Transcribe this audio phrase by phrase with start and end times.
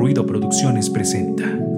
[0.00, 1.69] Ruido Producciones presenta.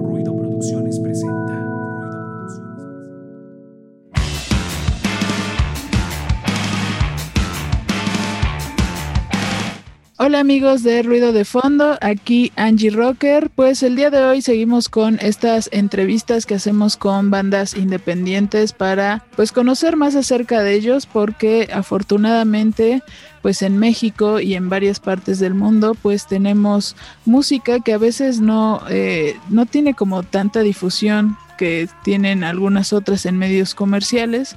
[10.25, 13.49] Hola amigos de Ruido de Fondo, aquí Angie Rocker.
[13.49, 19.25] Pues el día de hoy seguimos con estas entrevistas que hacemos con bandas independientes para
[19.35, 23.03] pues conocer más acerca de ellos porque afortunadamente
[23.41, 26.95] pues en México y en varias partes del mundo pues tenemos
[27.25, 33.25] música que a veces no, eh, no tiene como tanta difusión que tienen algunas otras
[33.25, 34.55] en medios comerciales,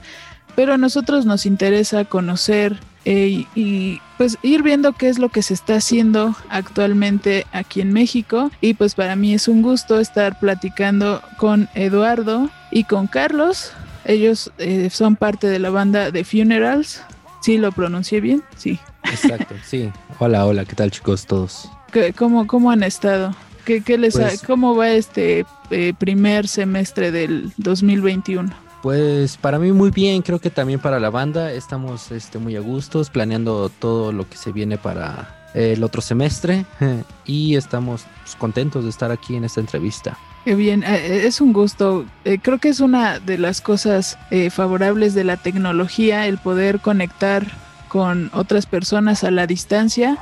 [0.54, 5.40] pero a nosotros nos interesa conocer eh, y pues ir viendo qué es lo que
[5.42, 10.38] se está haciendo actualmente aquí en México y pues para mí es un gusto estar
[10.40, 13.72] platicando con Eduardo y con Carlos.
[14.04, 17.00] Ellos eh, son parte de la banda de Funerals.
[17.42, 18.42] ¿Sí lo pronuncié bien?
[18.56, 18.78] Sí.
[19.04, 19.90] Exacto, sí.
[20.18, 21.68] Hola, hola, ¿qué tal chicos todos?
[22.16, 23.34] ¿Cómo, cómo han estado?
[23.64, 28.65] ¿Qué, qué les Pues- ¿Cómo va este eh, primer semestre del 2021?
[28.86, 32.60] Pues para mí muy bien, creo que también para la banda estamos este, muy a
[32.60, 36.64] gustos, planeando todo lo que se viene para eh, el otro semestre
[37.26, 40.16] y estamos pues, contentos de estar aquí en esta entrevista.
[40.44, 42.06] Qué bien, eh, es un gusto.
[42.24, 46.78] Eh, creo que es una de las cosas eh, favorables de la tecnología, el poder
[46.78, 47.44] conectar
[47.88, 50.16] con otras personas a la distancia.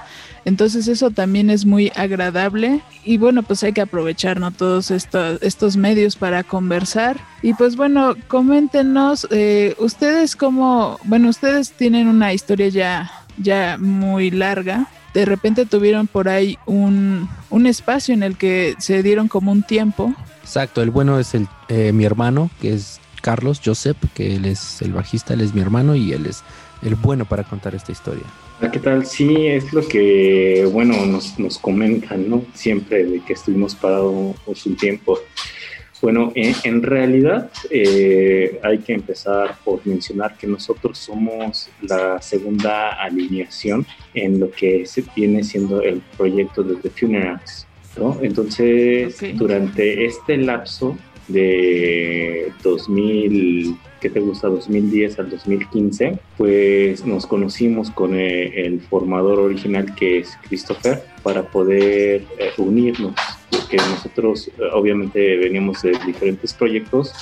[0.45, 4.51] Entonces eso también es muy agradable y bueno, pues hay que aprovechar ¿no?
[4.51, 7.19] todos estos, estos medios para conversar.
[7.43, 14.31] Y pues bueno, coméntenos, eh, ustedes como, bueno, ustedes tienen una historia ya, ya muy
[14.31, 14.89] larga.
[15.15, 19.63] De repente tuvieron por ahí un, un espacio en el que se dieron como un
[19.63, 24.45] tiempo Exacto, el bueno es el, eh, mi hermano, que es Carlos Josep, que él
[24.45, 26.43] es el bajista, él es mi hermano y él es
[26.83, 28.25] el bueno para contar esta historia.
[28.61, 29.05] Hola, ¿Qué tal?
[29.05, 32.45] Sí, es lo que, bueno, nos, nos comentan, ¿no?
[32.55, 35.19] Siempre de que estuvimos parados un tiempo.
[36.01, 42.91] Bueno, en, en realidad eh, hay que empezar por mencionar que nosotros somos la segunda
[43.03, 47.67] alineación en lo que se viene siendo el proyecto de The Funerals,
[47.99, 48.19] ¿no?
[48.23, 49.29] Entonces, Ok.
[49.35, 50.97] durante este lapso
[51.29, 54.49] de 2000, ¿qué te gusta?
[54.49, 61.43] 2010 al 2015, pues nos conocimos con eh, el formador original que es Christopher para
[61.45, 63.15] poder eh, unirnos,
[63.51, 67.13] porque nosotros eh, obviamente veníamos de diferentes proyectos,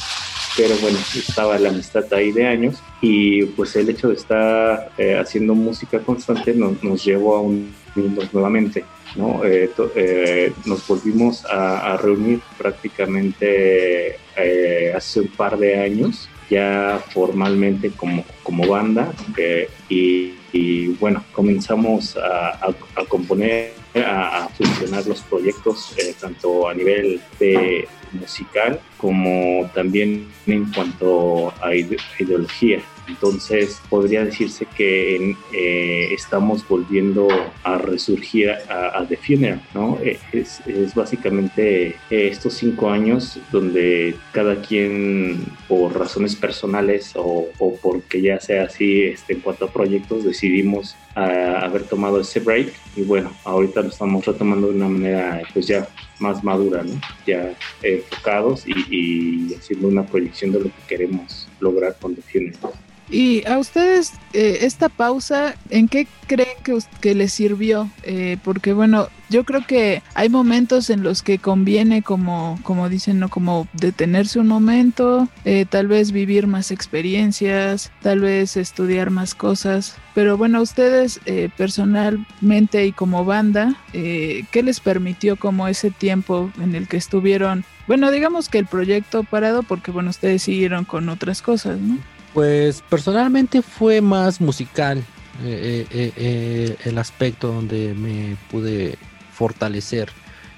[0.57, 5.17] pero bueno, estaba la amistad ahí de años y pues el hecho de estar eh,
[5.19, 8.85] haciendo música constante nos, nos llevó a unirnos nuevamente.
[9.17, 9.45] ¿no?
[9.45, 16.29] Eh, to- eh, nos volvimos a, a reunir prácticamente eh, hace un par de años,
[16.49, 24.49] ya formalmente como, como banda, eh, y, y, bueno, comenzamos a, a- a componer, a,
[24.57, 31.97] funcionar los proyectos, eh, tanto a nivel de musical como también en cuanto a ide-
[32.19, 32.81] ideología.
[33.13, 37.29] Entonces podría decirse que eh, estamos volviendo
[37.63, 39.99] a resurgir a, a The Funeral, ¿no?
[40.03, 47.49] Eh, Es, es básicamente eh, estos cinco años donde cada quien por razones personales o,
[47.59, 52.41] o porque ya sea así este, en cuanto a proyectos decidimos ah, haber tomado ese
[52.41, 55.87] break y bueno, ahorita lo estamos retomando de una manera pues ya
[56.19, 56.95] más madura, ¿no?
[57.27, 62.73] Ya enfocados y, y haciendo una proyección de lo que queremos lograr con The Funeral.
[63.13, 67.91] Y a ustedes, eh, esta pausa, ¿en qué creen que, que les sirvió?
[68.05, 73.19] Eh, porque bueno, yo creo que hay momentos en los que conviene, como, como dicen,
[73.19, 73.31] ¿no?
[73.31, 79.97] Como detenerse un momento, eh, tal vez vivir más experiencias, tal vez estudiar más cosas.
[80.15, 86.51] Pero bueno, ustedes eh, personalmente y como banda, eh, ¿qué les permitió como ese tiempo
[86.61, 87.65] en el que estuvieron?
[87.87, 91.99] Bueno, digamos que el proyecto parado, porque bueno, ustedes siguieron con otras cosas, ¿no?
[92.35, 95.05] Pues personalmente fue más musical
[95.45, 98.99] eh, eh, eh, el aspecto donde me pude
[99.33, 100.11] fortalecer.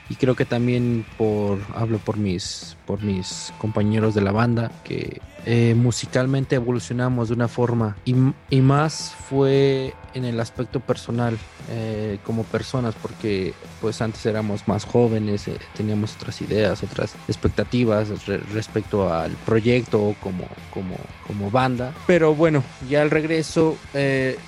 [0.08, 5.20] Y creo que también por hablo por mis por mis compañeros de la banda que
[5.46, 8.14] eh, musicalmente evolucionamos de una forma y,
[8.50, 11.36] y más fue en el aspecto personal
[11.70, 18.26] eh, como personas porque pues antes éramos más jóvenes eh, teníamos otras ideas otras expectativas
[18.26, 20.94] re- respecto al proyecto como como
[21.26, 21.92] como banda.
[22.06, 23.76] Pero bueno ya al regreso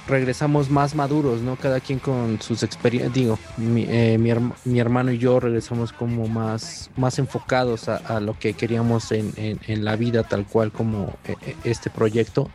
[0.07, 5.11] regresamos más maduros no cada quien con sus experiencias digo mi, mi, herma- mi hermano
[5.11, 9.85] y yo regresamos como más más enfocados a, a lo que queríamos en, en- en
[9.85, 10.86] la vida tal cual como
[11.25, 12.51] eh, eh, este proyecto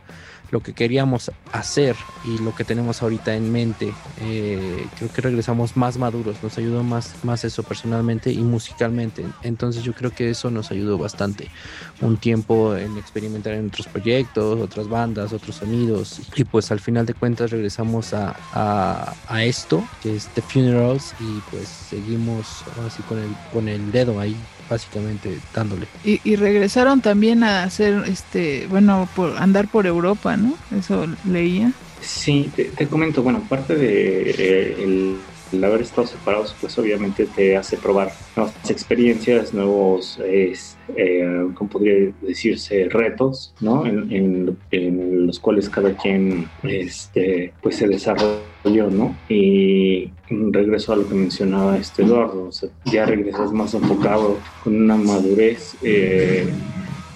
[0.52, 1.96] lo que queríamos hacer
[2.26, 3.92] y lo que tenemos ahorita en mente.
[4.20, 9.24] Eh, creo que regresamos más maduros, nos ayudó más, más eso personalmente y musicalmente.
[9.42, 11.48] Entonces yo creo que eso nos ayudó bastante.
[12.02, 16.20] Un tiempo en experimentar en otros proyectos, otras bandas, otros sonidos.
[16.36, 21.40] Y pues al final de cuentas regresamos a, a, esto, que es The Funerals, y
[21.50, 24.36] pues seguimos así con el, con el dedo ahí
[24.72, 25.86] básicamente dándole.
[26.04, 30.54] Y, y, regresaron también a hacer, este, bueno, por andar por Europa, ¿no?
[30.76, 31.72] Eso leía.
[32.00, 35.16] Sí, te, comento, bueno, parte de eh, el
[35.52, 42.12] el haber estado separados, pues obviamente te hace probar nuevas experiencias, nuevos, eh, ¿cómo podría
[42.20, 42.88] decirse?
[42.88, 43.86] Retos, ¿no?
[43.86, 44.56] En,
[45.26, 49.16] los cuales cada quien, este, pues se desarrolló, ¿no?
[49.28, 52.50] Y regreso a lo que mencionaba este Eduardo,
[52.86, 55.76] ya regresas más enfocado, con una madurez.
[55.82, 56.46] Eh,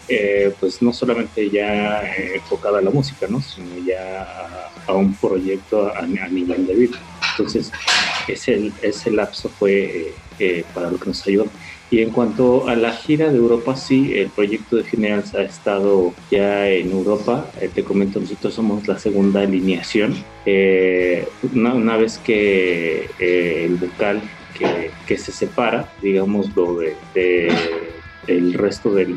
[0.09, 2.01] eh, pues no solamente ya
[2.35, 3.41] enfocada a la música, ¿no?
[3.41, 6.99] sino ya a, un proyecto a, a, nivel de vida.
[7.37, 7.73] Entonces,
[8.29, 11.47] ese, ese lapso fue eh, para lo que nos ayudó.
[11.89, 16.13] Y en cuanto a la gira de Europa, sí, el proyecto de Funerals ha estado
[16.31, 17.49] ya en Europa.
[17.61, 20.17] Eh, te comento, nosotros somos la segunda alineación.
[20.47, 24.21] Eh, una, vez que el vocal
[24.59, 27.96] que, que, se separa, digamos, lo de, de
[28.27, 29.09] el resto de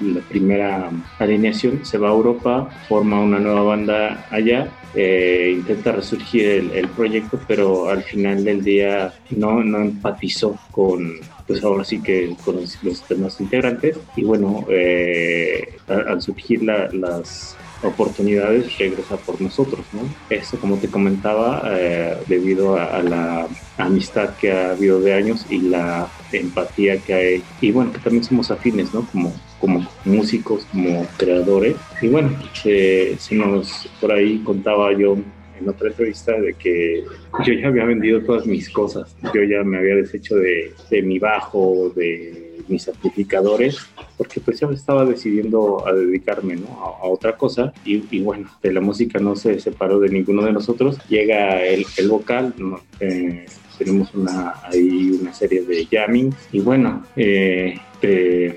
[0.00, 6.70] la primera alineación se va a Europa, forma una nueva banda allá, eh, intenta resurgir
[6.74, 12.34] el, proyecto, pero al final del día no, no empatizó con, pues ahora sí que
[12.44, 13.98] con los, demás integrantes.
[14.16, 20.02] Y bueno, eh, al, surgir las oportunidades regresa por nosotros, ¿no?
[20.30, 25.60] Eso, como te comentaba, eh, debido a, la amistad que ha habido de años y
[25.60, 29.06] la empatía que hay, y bueno, que también somos afines, ¿no?
[29.06, 35.16] Como, como músicos, como creadores, y bueno, se, se nos, por ahí contaba yo
[35.58, 37.04] en otra entrevista de que
[37.44, 41.18] yo ya había vendido todas mis cosas, yo ya me había deshecho de, de mi
[41.18, 43.78] bajo, de mis amplificadores,
[44.16, 46.68] porque pues ya estaba decidiendo a dedicarme ¿no?
[46.80, 50.98] a, otra cosa y, bueno, de la música no se separó de ninguno de nosotros.
[51.08, 52.54] Llega el, el vocal,
[53.00, 53.46] eh,
[53.78, 57.78] tenemos una, ahí una serie de jamming y bueno, eh,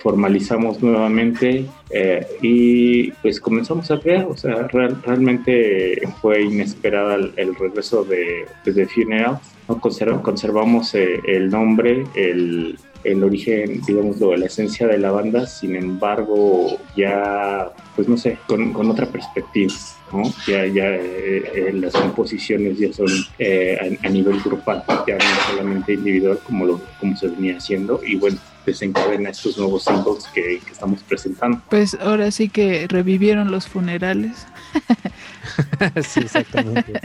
[0.02, 8.04] formalizamos nuevamente eh, y pues comenzamos a crear, o sea, realmente fue inesperada el, regreso
[8.04, 9.80] de, pues, de Funeral, ¿no?
[9.82, 17.72] conservamos el nombre, el, el origen, digamos, la esencia de la banda, sin embargo, ya,
[17.96, 19.74] pues no sé, con, otra perspectiva,
[20.12, 20.24] ¿no?
[20.48, 23.08] Ya, ya eh, eh, las composiciones ya son
[23.38, 28.16] eh, a, nivel grupal, ya no solamente individual como, lo, como se venía haciendo, y
[28.16, 31.62] bueno, desencadena estos nuevos singles que, estamos presentando.
[31.70, 34.46] Pues ahora sí que revivieron los funerales.
[36.08, 37.00] sí, exactamente.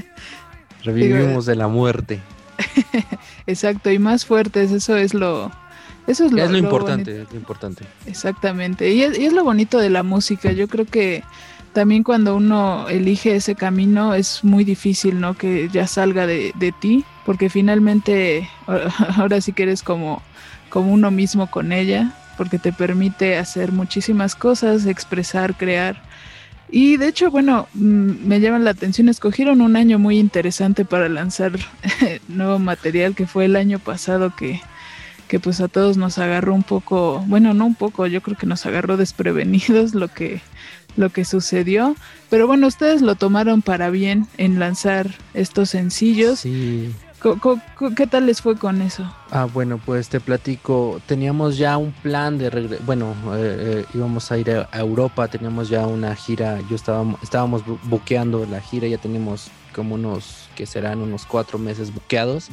[0.83, 2.21] Revivimos de la muerte.
[3.47, 5.51] Exacto, y más fuertes, eso es lo,
[6.07, 7.85] eso es lo, importante, importante.
[8.07, 8.93] Exactamente.
[8.93, 10.53] Y es, lo bonito de la música.
[10.53, 11.23] Yo creo que
[11.73, 15.35] también cuando uno elige ese camino es muy difícil, ¿no?
[15.35, 18.49] Que ya salga de, ti, porque finalmente
[19.17, 20.23] ahora sí que eres como,
[20.69, 26.03] como uno mismo con ella, porque te permite hacer muchísimas cosas, expresar, crear.
[26.71, 31.09] Y de hecho, bueno, mm, me llaman la atención, escogieron un año muy interesante para
[31.09, 31.53] lanzar
[32.29, 34.61] nuevo material, que fue el año pasado que
[35.35, 38.47] que pues a todos nos agarró un poco, bueno, no un poco, yo creo que
[38.47, 40.41] nos agarró desprevenidos lo que
[40.97, 41.97] lo que sucedió,
[42.31, 46.39] pero bueno, ustedes lo tomaron para bien en lanzar estos sencillos.
[46.39, 46.95] Sí.
[47.97, 49.13] ¿Qué tal les fue con eso?
[49.33, 51.01] Ah, bueno, pues te platico.
[51.05, 52.81] Teníamos ya un plan de regreso.
[52.87, 56.61] Bueno, eh, eh, íbamos a ir a, Europa, teníamos ya una gira.
[56.71, 61.93] Yo estábamos, estábamos buqueando la gira, ya teníamos como unos, que serán unos cuatro meses
[61.93, 62.51] buqueados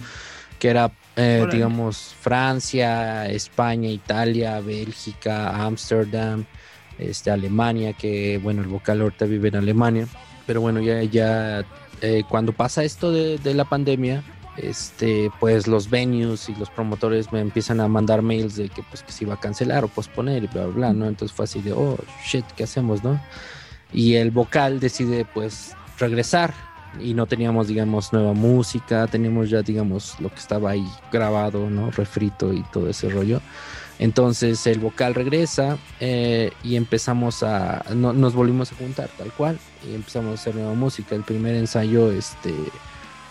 [0.61, 6.45] que era, eh, digamos, Francia, España, Italia, Bélgica, Ámsterdam,
[6.97, 10.07] este, Alemania, que bueno, el vocal ahorita vive en Alemania,
[10.45, 11.65] pero bueno, ya, ya
[12.01, 14.23] eh, cuando pasa esto de, la pandemia,
[14.57, 19.03] este, pues los venues y los promotores me empiezan a mandar mails de que pues
[19.03, 21.07] que se iba a cancelar o posponer y bla, bla, bla, ¿no?
[21.07, 23.19] Entonces fue así de, oh, shit, ¿qué hacemos, no?
[23.93, 26.53] Y el vocal decide pues regresar
[26.99, 31.91] y no teníamos, digamos, nueva música, teníamos ya, digamos, lo que estaba ahí grabado, ¿no?
[31.91, 33.41] Refrito y todo ese rollo.
[33.99, 39.93] Entonces el vocal regresa eh, y empezamos a, nos volvimos a juntar tal cual y
[39.93, 41.13] empezamos a hacer nueva música.
[41.13, 42.51] El primer ensayo, este,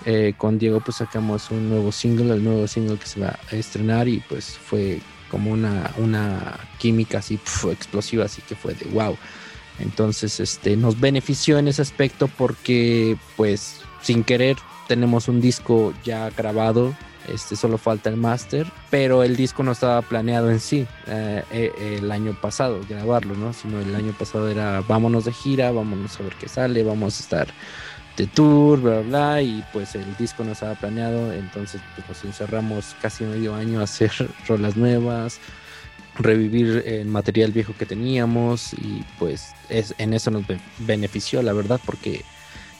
[0.06, 3.56] eh, con Diego pues sacamos un nuevo single, el nuevo single que se va a
[3.56, 7.38] estrenar y pues fue como una, una química así
[7.70, 9.16] explosiva, así que fue de wow.
[9.80, 14.56] Entonces, este, nos benefició en ese aspecto porque, pues, sin querer,
[14.88, 16.94] tenemos un disco ya grabado.
[17.28, 21.98] Este, solo falta el máster, pero el disco no estaba planeado en sí eh, eh,
[22.00, 23.52] el año pasado grabarlo, ¿no?
[23.52, 27.22] Sino el año pasado era vámonos de gira, vámonos a ver qué sale, vamos a
[27.22, 27.48] estar
[28.16, 32.96] de tour, bla, bla, y pues el disco no estaba planeado, entonces pues, nos encerramos
[33.00, 34.12] casi medio año a hacer
[34.48, 35.38] rolas nuevas,
[36.18, 40.44] revivir el material viejo que teníamos y pues es, en eso nos
[40.78, 42.24] benefició, la verdad, porque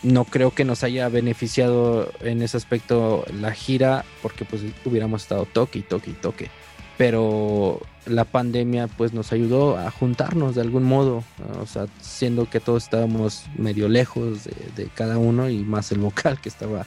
[0.03, 5.47] no creo que nos haya beneficiado en ese aspecto la gira, porque pues hubiéramos estado
[5.47, 6.51] toque y toque y toque.
[6.97, 11.23] Pero la pandemia pues nos ayudó a juntarnos de algún modo,
[11.61, 16.41] o sea, siendo que todos estábamos medio lejos de, cada uno y más el vocal
[16.41, 16.87] que estaba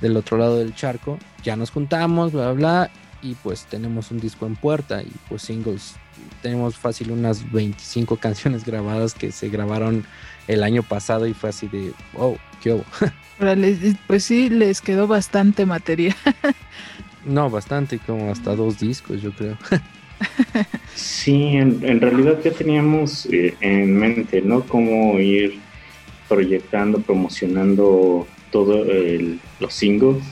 [0.00, 2.90] del otro lado del charco, ya nos juntamos, bla, bla,
[3.24, 5.94] y pues tenemos un disco en puerta y pues singles.
[6.42, 10.04] Tenemos fácil unas 25 canciones grabadas que se grabaron
[10.46, 12.84] el año pasado y fue así de, oh, qué hubo.
[14.06, 16.14] pues sí, les quedó bastante material.
[17.24, 19.56] no, bastante, como hasta dos discos yo creo.
[20.94, 24.62] sí, en, realidad ya teníamos eh, en mente, ¿no?
[24.64, 25.58] Cómo ir
[26.28, 28.86] proyectando, promocionando todos
[29.58, 30.22] los singles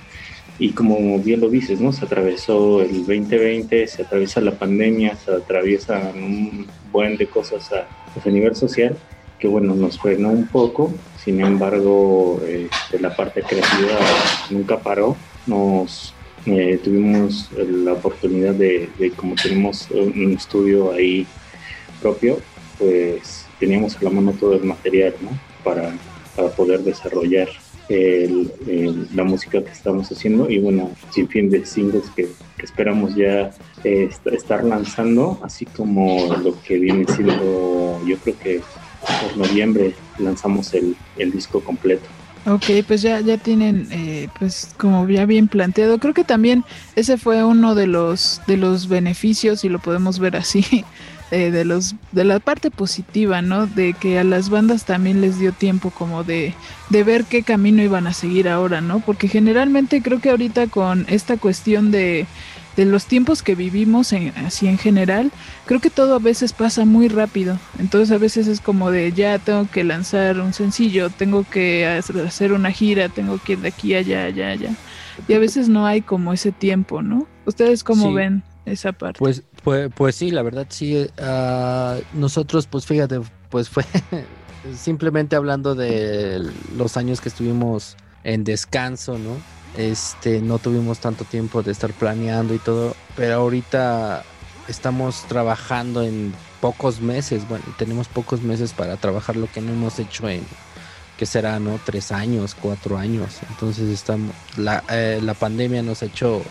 [0.62, 1.92] y como bien lo dices, ¿no?
[1.92, 7.88] Se atravesó el 2020, se atraviesa la pandemia, se atraviesa un buen de cosas a,
[8.14, 8.96] pues, nivel social,
[9.40, 13.98] que bueno, nos frenó un poco, sin embargo, este, la parte creativa
[14.50, 15.16] nunca paró,
[15.48, 16.14] nos
[16.46, 21.26] eh, tuvimos la oportunidad de, de, como tenemos un estudio ahí
[22.00, 22.38] propio,
[22.78, 25.30] pues teníamos a la mano todo el material, ¿no?
[25.64, 25.92] Para,
[26.36, 27.48] para poder desarrollar
[29.14, 32.28] la música que estamos haciendo y bueno, sin fin de singles que,
[32.62, 33.50] esperamos ya
[33.82, 38.60] eh, estar lanzando, así como lo que viene siendo, yo creo que
[39.20, 40.94] por noviembre lanzamos el,
[41.32, 42.04] disco completo.
[42.46, 47.18] Ok, pues ya, ya tienen, eh, pues como ya bien planteado, creo que también ese
[47.18, 50.84] fue uno de los, de los beneficios, y lo podemos ver así,
[51.32, 53.66] eh, de los de la parte positiva, ¿no?
[53.66, 56.52] De que a las bandas también les dio tiempo como de,
[56.90, 59.00] de ver qué camino iban a seguir ahora, ¿no?
[59.00, 62.26] Porque generalmente creo que ahorita con esta cuestión de,
[62.76, 65.32] de los tiempos que vivimos en, así en general,
[65.64, 67.58] creo que todo a veces pasa muy rápido.
[67.78, 72.52] Entonces a veces es como de ya tengo que lanzar un sencillo, tengo que hacer
[72.52, 74.70] una gira, tengo que ir de aquí allá, allá, allá.
[75.28, 77.26] Y a veces no hay como ese tiempo, ¿no?
[77.46, 79.18] ¿Ustedes cómo ven esa parte?
[79.18, 81.06] Pues pues, pues sí, la verdad sí.
[81.18, 83.84] Uh, nosotros, pues fíjate, pues fue
[84.76, 89.36] simplemente hablando de los años que estuvimos en descanso, ¿no?
[89.76, 94.22] Este, no tuvimos tanto tiempo de estar planeando y todo, pero ahorita
[94.68, 99.98] estamos trabajando en pocos meses, bueno, tenemos pocos meses para trabajar lo que no hemos
[99.98, 100.42] hecho en,
[101.18, 101.80] que será, ¿no?
[101.84, 103.38] Tres años, cuatro años.
[103.50, 106.42] Entonces estamos, la, eh, la pandemia nos ha hecho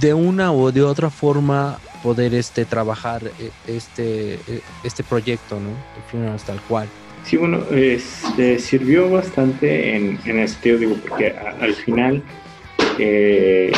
[0.00, 5.70] de una o de otra forma poder este trabajar eh, este eh, este proyecto no
[6.10, 6.88] Funerals tal cual.
[7.24, 12.22] Sí bueno este, sirvió bastante en, en sentido digo porque al final
[12.98, 13.72] eh,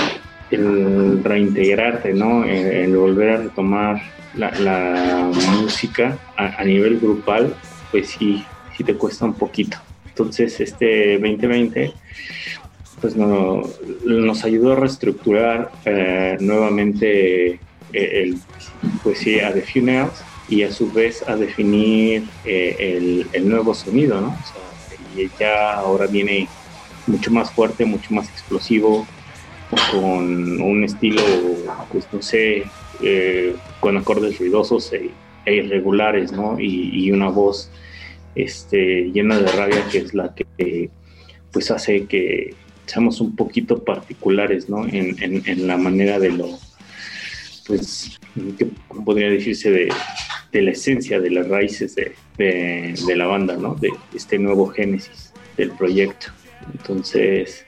[0.50, 4.02] el reintegrarte no el, volver a retomar
[4.34, 7.54] la, música a, nivel grupal
[7.90, 8.44] pues sí
[8.76, 9.76] sí te cuesta un poquito.
[10.08, 11.92] Entonces este 2020
[13.00, 13.62] pues no,
[14.06, 17.60] nos ayudó a reestructurar eh, nuevamente
[17.94, 18.38] el,
[19.02, 24.20] pues sí, a The Funerals y a su vez a definir eh, el, nuevo sonido,
[24.20, 24.36] ¿no?
[25.16, 26.48] y ya ahora viene
[27.06, 29.06] mucho más fuerte, mucho más explosivo,
[29.90, 31.22] con un estilo,
[31.90, 32.64] pues no sé,
[33.80, 35.10] con acordes ruidosos e,
[35.44, 36.58] e irregulares, ¿no?
[36.60, 37.70] Y, y, una voz
[38.34, 40.90] este, llena de rabia que es la que
[41.52, 42.54] pues hace que
[42.86, 44.86] seamos un poquito particulares, ¿no?
[44.86, 46.58] En, en, la manera de lo,
[47.66, 48.18] pues,
[48.58, 48.68] ¿qué
[49.04, 49.92] podría decirse de,
[50.52, 53.74] de, la esencia, de las raíces de, de, la banda, ¿no?
[53.74, 56.28] De este nuevo génesis del proyecto.
[56.72, 57.64] Entonces,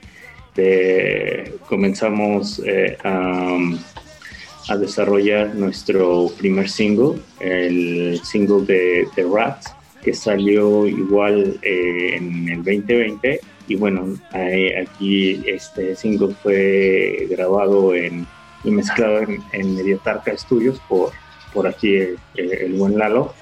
[1.67, 9.63] comenzamos eh, a, desarrollar nuestro primer single, el single de, The Rat,
[10.03, 13.39] que salió igual eh, en el 2020
[13.69, 18.25] y bueno, aquí este single fue grabado en,
[18.67, 21.11] y mezclado en, en Mediotarca Studios por,
[21.53, 21.95] por aquí
[22.35, 23.33] el, buen Lalo,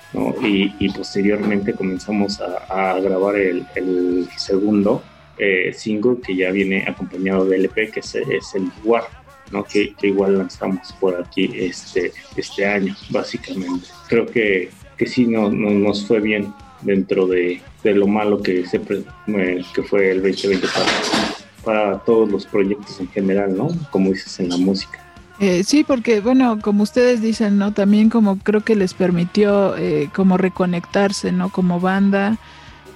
[0.42, 5.04] y, posteriormente comenzamos a, grabar el, el segundo
[5.38, 9.04] eh, single que ya viene acompañado del LP, que es, el War.
[9.52, 9.64] ¿no?
[9.64, 13.88] Que, igual lanzamos por aquí este, este año, básicamente.
[14.08, 19.84] Creo que, que sí no, nos fue bien dentro de, lo malo que, se, que
[19.84, 20.88] fue el 2020 para,
[21.64, 23.68] para todos los proyectos en general, ¿no?
[23.92, 25.05] Como dices en la música.
[25.40, 27.74] Eh, sí, porque bueno, como ustedes dicen, ¿no?
[27.74, 31.50] También como creo que les permitió eh, como reconectarse, ¿no?
[31.50, 32.38] Como banda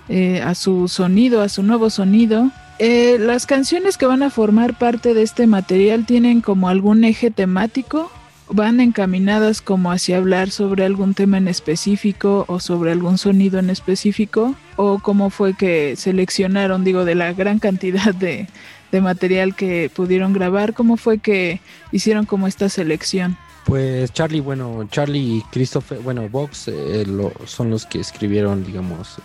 [0.07, 2.49] eh, a su sonido, a su nuevo sonido.
[2.79, 8.09] las canciones que van a formar parte de este material tienen como algún eje temático,
[8.49, 13.69] van encaminadas como hacia hablar sobre algún tema en específico o sobre algún sonido en
[13.69, 18.47] específico, o cómo fue que seleccionaron, digo, de la gran cantidad de,
[18.91, 20.73] de material que pudieron grabar?
[20.73, 23.37] ¿Cómo fue que hicieron como esta selección?
[23.65, 27.05] Pues Charlie, bueno, Charlie y Christopher, bueno, Vox eh,
[27.45, 29.17] son los que escribieron, digamos,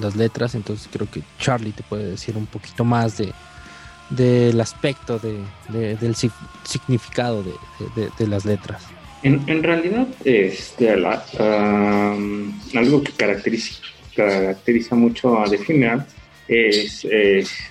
[0.00, 3.32] las letras, entonces creo que Charlie te puede decir un poquito más de
[4.10, 5.40] del aspecto de,
[5.96, 8.82] del significado de, las letras.
[9.22, 11.22] En, en realidad, este, algo
[13.02, 13.80] que caracteriza,
[14.14, 15.58] caracteriza mucho a The
[16.48, 17.06] es,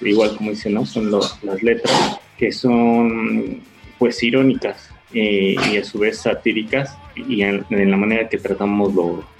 [0.02, 0.86] igual como dicen, ¿no?
[0.86, 3.62] Son las letras que son
[4.00, 8.94] pues irónicas y a su vez satíricas y en, la manera que tratamos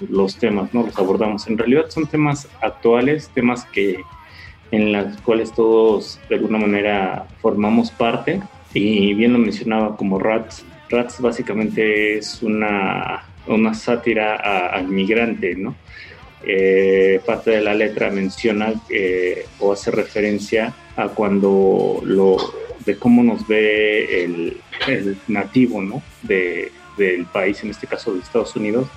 [0.08, 0.84] los temas, ¿no?
[0.84, 1.46] Los abordamos.
[1.48, 4.00] En realidad son temas actuales, temas que
[4.70, 8.40] en los cuales todos de alguna manera formamos parte
[8.72, 10.64] y bien lo mencionaba como Rats.
[10.90, 14.36] Rats básicamente es una, una sátira
[14.68, 15.74] al migrante, ¿no?
[16.46, 18.72] Eh, parte de la letra menciona
[19.60, 22.36] o hace referencia a cuando lo
[22.84, 24.56] de cómo nos ve el,
[25.28, 26.02] nativo ¿no?
[26.22, 28.88] de, del país, en este caso de Estados Unidos,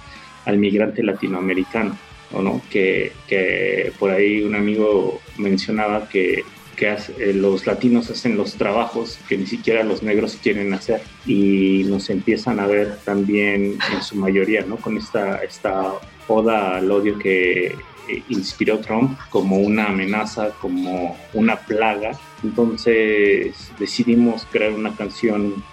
[0.45, 1.97] al migrante latinoamericano,
[2.31, 2.61] ¿no?
[2.69, 6.43] que, que por ahí un amigo mencionaba que
[6.77, 11.83] que eh, los latinos hacen los trabajos que ni siquiera los negros quieren hacer y
[11.85, 14.77] nos empiezan a ver también en su mayoría, ¿no?
[14.77, 15.93] Con esta, esta
[16.27, 22.11] oda al odio que eh, inspiró Trump como una amenaza, como una plaga.
[22.43, 25.63] Entonces decidimos crear una canción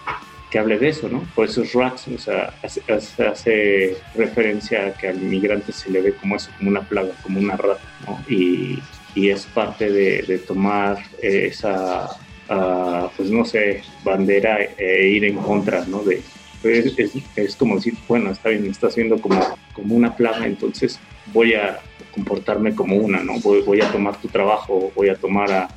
[0.50, 1.22] que hable de eso, ¿no?
[1.34, 2.80] Por eso es Rats, o sea, hace,
[3.24, 7.40] hace, referencia a que al inmigrante se le ve como eso, como una plaga, como
[7.40, 8.20] una rata, ¿no?
[8.28, 8.78] Y,
[9.14, 12.08] y es parte de, tomar esa,
[12.48, 16.02] ah, pues no sé, bandera e ir en contra, ¿no?
[16.04, 16.22] De,
[16.68, 16.94] es,
[17.36, 19.40] es, como decir, bueno, está bien, me estás viendo como,
[19.72, 20.98] como una plaga, entonces
[21.32, 21.80] voy a
[22.12, 23.40] comportarme como una, ¿no?
[23.40, 25.68] Voy, voy a tomar tu trabajo, voy a tomar a,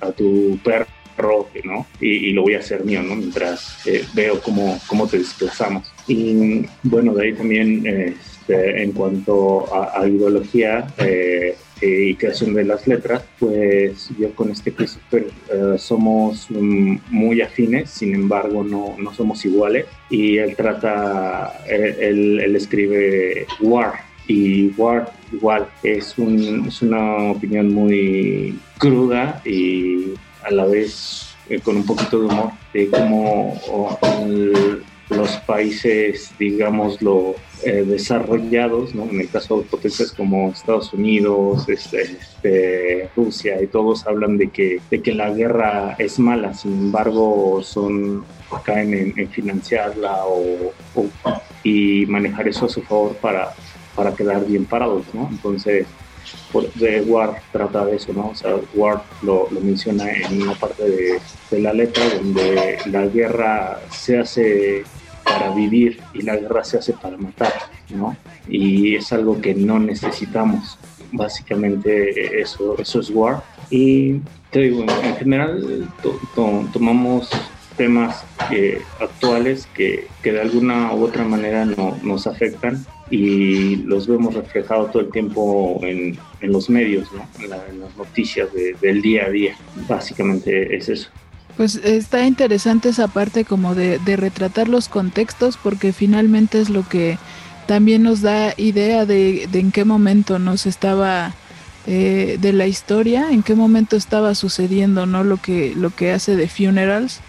[0.00, 1.86] a, tu, perro, ¿no?
[2.00, 3.16] Y, lo voy a hacer mío, ¿no?
[3.16, 5.90] Mientras eh, veo cómo, cómo te desplazamos.
[6.06, 8.16] Y bueno, de ahí también,
[8.46, 14.72] este, en cuanto a, ideología, eh, y creación de las letras, pues yo con este
[14.72, 19.86] Christopher eh, somos muy afines, sin embargo no, no, somos iguales.
[20.08, 23.94] Y él trata, él, él, escribe War,
[24.26, 31.60] y War igual es, un, es, una opinión muy cruda y a la vez eh,
[31.60, 33.60] con un poquito de humor de cómo
[35.16, 39.04] los países, digámoslo, eh, desarrollados, ¿no?
[39.04, 44.50] en el caso de potencias como Estados Unidos, este, este, Rusia y todos hablan de
[44.50, 48.24] que, de que la guerra es mala, sin embargo son
[48.64, 50.72] caen en, financiarla o,
[51.64, 53.54] y manejar eso a su favor para,
[53.94, 55.28] para quedar bien parados, ¿no?
[55.30, 55.86] Entonces,
[56.74, 58.28] de Ward trata de eso, ¿no?
[58.28, 63.06] O sea, Ward lo, lo menciona en una parte de, de, la letra donde la
[63.06, 64.84] guerra se hace
[65.26, 67.52] para vivir y la guerra se hace para matar,
[67.90, 68.16] ¿no?
[68.48, 70.78] Y es algo que no necesitamos.
[71.12, 73.42] Básicamente eso, eso es War.
[73.70, 75.88] Y te digo, en general
[76.72, 77.30] tomamos
[77.76, 84.06] temas eh, actuales que, que, de alguna u otra manera no, nos afectan y los
[84.06, 87.26] vemos reflejados todo el tiempo en, en los medios, ¿no?
[87.42, 88.48] en, las noticias
[88.80, 89.56] del día a día.
[89.88, 91.10] Básicamente es eso.
[91.56, 97.18] Pues está interesante esa parte como de, retratar los contextos porque finalmente es lo que
[97.66, 101.34] también nos da idea de, en qué momento nos estaba
[101.86, 105.24] eh, de la historia, en qué momento estaba sucediendo, ¿no?
[105.24, 107.20] Lo que, lo que hace de Funerals.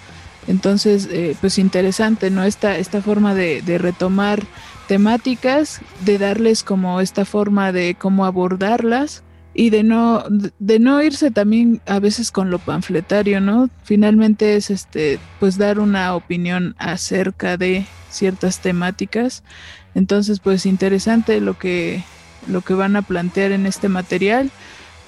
[0.48, 2.44] Entonces, eh, pues interesante, ¿no?
[2.44, 4.44] Esta, esta forma de, de retomar
[4.88, 9.24] temáticas, de darles como esta forma de cómo abordarlas
[9.58, 10.24] y de no
[10.60, 13.72] de no irse también a veces con lo panfletario, ¿no?
[13.84, 19.42] Finalmente es este pues dar una opinión acerca de ciertas temáticas.
[19.96, 22.04] Entonces, pues interesante lo que
[22.48, 24.52] lo que van a plantear en este material.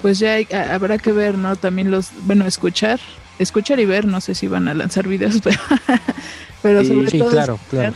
[0.02, 0.38] Pues ya
[0.72, 1.54] habrá que ver, ¿no?
[1.54, 2.98] También los, bueno, escuchar,
[3.38, 5.60] escuchar y ver, no sé si van a lanzar videos, pero,
[6.60, 7.94] pero sobre sí, todo claro, claro.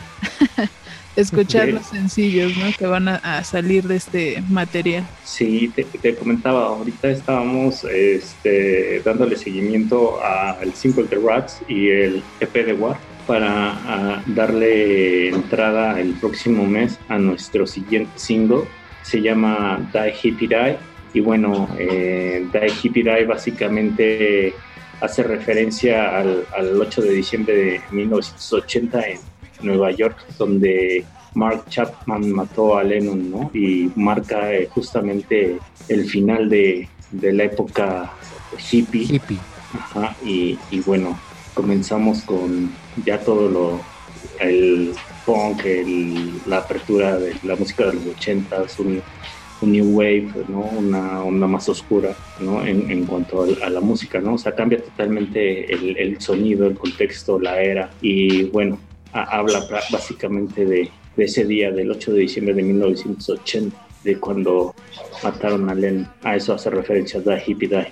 [1.15, 2.65] escuchar los sencillos, ¿no?
[2.77, 5.05] Que van a, salir de este material.
[5.23, 12.53] Sí, te, comentaba, ahorita estábamos este, dándole seguimiento al single de Rats y el EP
[12.53, 12.97] de War
[13.27, 18.63] para darle entrada el próximo mes a nuestro siguiente single.
[19.03, 20.77] Se llama Die Hippie Die.
[21.13, 24.53] Y bueno, eh, Die Hippie Die básicamente
[25.01, 29.19] hace referencia al, al 8 de diciembre de 1980 en
[29.61, 33.51] Nueva York, donde Mark Chapman mató a Lennon, ¿no?
[33.53, 38.11] Y marca eh, justamente el final de, de la época
[38.71, 39.03] hippie.
[39.03, 39.37] Hippie.
[39.73, 41.19] Ajá, y, y, bueno,
[41.53, 42.71] comenzamos con
[43.05, 43.81] ya todo lo,
[44.39, 44.93] el
[45.25, 49.01] punk, el, la apertura de la música de los 80 un,
[49.61, 50.61] un new wave, ¿no?
[50.61, 52.65] Una onda más oscura, ¿no?
[52.65, 54.35] En, en cuanto a, a, la música, ¿no?
[54.35, 58.79] O sea, cambia totalmente el, el sonido, el contexto, la era y bueno,
[59.23, 64.75] habla básicamente de, ese día del 8 de diciembre de 1980, de cuando
[65.23, 66.07] mataron a Len.
[66.23, 67.87] A eso hace referencia a Hippie Die.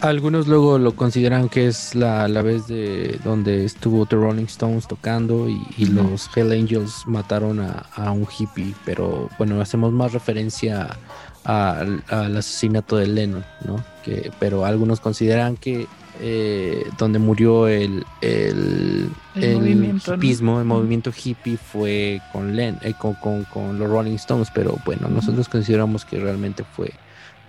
[0.00, 4.88] algunos luego lo consideran que es la, la, vez de donde estuvo The Rolling Stones
[4.88, 10.96] tocando y, los Hell Angels mataron a, un hippie, pero bueno, hacemos más referencia
[11.44, 12.02] al
[12.36, 13.82] asesinato de Lennon, ¿no?
[14.04, 15.86] Que, pero algunos consideran que
[16.20, 23.14] eh, donde murió el, el, el, movimiento, el movimiento hippie fue con, Len, eh, con,
[23.14, 26.92] con, los Rolling Stones, pero bueno, nosotros consideramos que realmente fue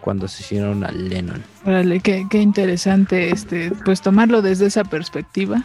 [0.02, 1.44] cuando asesinaron a Lennon.
[1.66, 5.64] Órale, qué, qué interesante este, pues tomarlo desde esa perspectiva.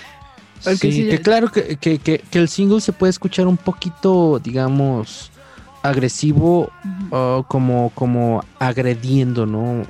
[0.60, 5.30] sí, que claro que, que, que, el single se puede escuchar un poquito, digamos,
[5.82, 6.70] agresivo
[7.10, 9.86] uh, como, como agrediendo, ¿no?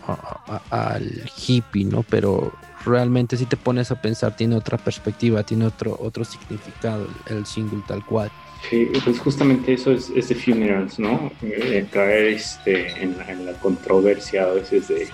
[0.71, 2.03] al hippie, ¿no?
[2.03, 2.53] Pero
[2.85, 7.83] realmente si te pones a pensar tiene otra perspectiva, tiene otro, otro significado el, single
[7.87, 8.31] tal cual.
[8.69, 11.31] Sí, pues justamente eso es, es de Funerals, ¿no?
[11.43, 15.09] Eh, caer este, en, la, controversia a veces de,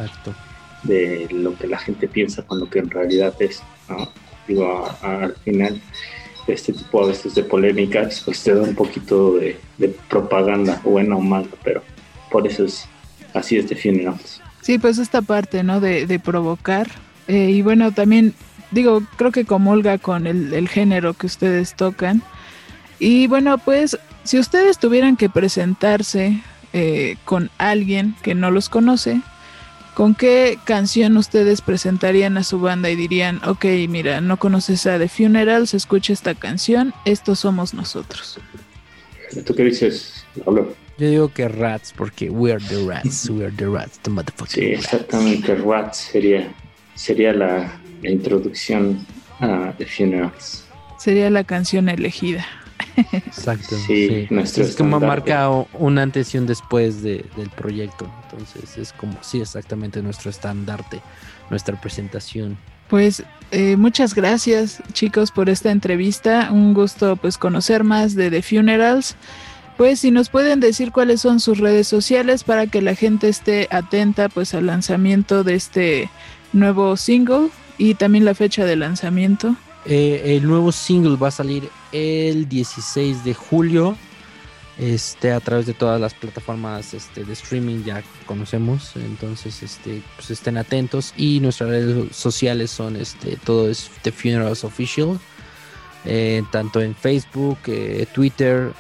[0.85, 4.09] de lo que la gente piensa con lo que en realidad es, ¿no?
[4.49, 5.81] Digo, al final
[6.47, 9.59] este tipo a veces de polémicas, pues te da un poquito de,
[10.09, 11.83] propaganda, buena o mala, pero
[12.31, 12.87] por eso es
[13.33, 14.41] así este Funerals.
[14.61, 15.81] Sí, pues esta parte, ¿no?
[15.81, 16.89] De, provocar.
[17.29, 18.35] Eh, y bueno, también
[18.71, 22.23] digo, creo que comulga con el, género que ustedes tocan.
[22.99, 26.41] Y bueno, pues si ustedes tuvieran que presentarse
[26.73, 29.21] eh, con alguien que no los conoce,
[29.95, 34.99] ¿Con qué canción ustedes presentarían a su banda y dirían, ok, mira, no conoces a
[34.99, 38.41] The Funerals, escucha esta canción, estos somos nosotros?
[39.47, 40.75] ¿Tú qué dices, Pablo?
[40.99, 44.55] Yo digo que Rats, porque we are the Rats, we are the Rats, the motherfucking
[44.55, 46.53] Sí, exactamente, Rats, sería,
[46.97, 49.07] sería la, la introducción
[49.39, 50.65] a The Funerals.
[50.99, 52.47] Sería la canción elegida.
[53.13, 53.77] Exacto.
[53.87, 58.11] Sí, es como marca un antes y un después del proyecto.
[58.25, 61.01] Entonces es como, sí, exactamente nuestro estandarte,
[61.51, 62.57] nuestra presentación.
[62.89, 66.51] Pues eh, muchas gracias chicos por esta entrevista.
[66.53, 69.17] Un gusto pues conocer más de The Funerals.
[69.77, 73.67] Pues si nos pueden decir cuáles son sus redes sociales para que la gente esté
[73.73, 76.11] atenta pues al lanzamiento de este
[76.53, 79.57] nuevo single y también la fecha de lanzamiento.
[79.87, 83.97] Eh, el nuevo single va a salir el 16 de julio.
[84.77, 88.97] Este, a través de todas las plataformas este, de streaming ya conocemos.
[88.97, 91.13] Entonces, este, pues estén atentos.
[91.17, 95.19] Y nuestras redes sociales son este, todo es The Funerals Official.
[96.07, 98.73] Eh, tanto en Facebook, eh, Twitter,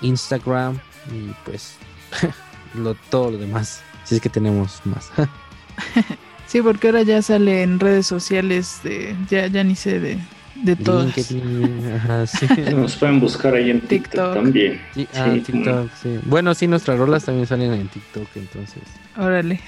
[0.00, 0.80] Instagram
[1.12, 1.76] y pues
[2.74, 3.82] lo, todo lo demás.
[4.04, 5.10] Si es que tenemos más.
[6.46, 10.18] sí, porque ahora ya sale en redes sociales, de, ya, ya ni sé de,
[10.54, 11.14] de todos.
[12.74, 14.80] Nos pueden buscar ahí en TikTok, también.
[15.14, 15.34] Ah,
[16.24, 18.82] bueno, sí, nuestras rolas también salen en TikTok, entonces.
[19.16, 19.60] Órale.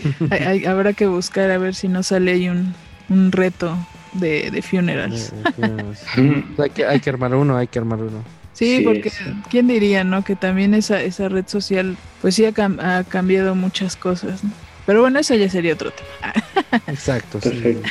[0.66, 2.74] habrá que buscar a ver si nos sale ahí un,
[3.08, 3.76] un reto
[4.12, 5.32] de, de funerals.
[6.58, 8.22] hay, que, hay que armar uno, hay que armar uno.
[8.52, 9.10] Sí, porque
[9.50, 10.22] quién diría, ¿no?
[10.22, 14.50] Que también esa, esa red social, pues sí ha, ha cambiado muchas cosas, ¿no?
[14.86, 16.82] Pero bueno, eso ya sería otro tema.
[16.86, 17.38] Exacto.
[17.38, 17.88] Perfecto.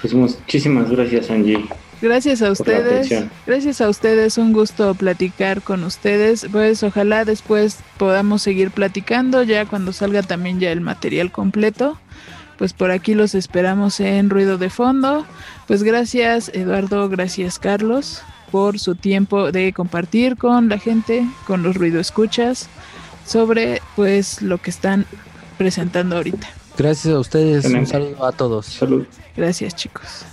[0.00, 1.64] Pues muchísimas gracias, Angie.
[2.02, 3.24] Gracias a ustedes.
[3.46, 6.46] Gracias a ustedes, un gusto platicar con ustedes.
[6.50, 11.98] Pues ojalá después podamos seguir platicando ya cuando salga también ya el material completo.
[12.58, 15.26] Pues por aquí los esperamos en Ruido de Fondo.
[15.66, 21.76] Pues gracias Eduardo, gracias Carlos por su tiempo de compartir con la gente, con los
[21.76, 22.68] ruido escuchas
[23.26, 25.04] sobre pues lo que están
[25.56, 26.48] presentando ahorita.
[26.76, 28.66] Gracias a ustedes, un saludo a todos.
[28.66, 29.06] Salud.
[29.36, 30.24] Gracias chicos.